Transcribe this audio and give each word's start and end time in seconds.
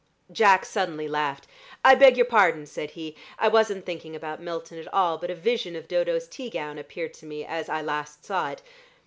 Jack 0.31 0.65
suddenly 0.65 1.07
laughed. 1.07 1.45
"I 1.85 1.93
beg 1.93 2.17
your 2.17 2.25
pardon," 2.25 2.65
said 2.65 2.89
he; 2.89 3.15
"I 3.37 3.49
wasn't 3.49 3.85
thinking 3.85 4.15
about 4.15 4.41
Milton 4.41 4.79
at 4.79 4.91
all, 4.91 5.19
but 5.19 5.29
a 5.29 5.35
vision 5.35 5.75
of 5.75 5.87
Dodo's 5.87 6.27
tea 6.27 6.49
gown 6.49 6.79
appeared 6.79 7.13
to 7.13 7.27
me, 7.27 7.45
as 7.45 7.69
I 7.69 7.83
last 7.83 8.25
saw 8.25 8.49
it. 8.49 8.63